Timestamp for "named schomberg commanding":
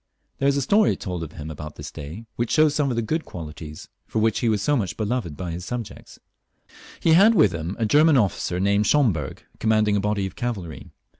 8.59-9.95